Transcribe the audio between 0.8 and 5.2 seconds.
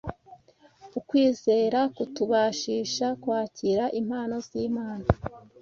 Ukwizera kutubashisha kwakira impano z’Imana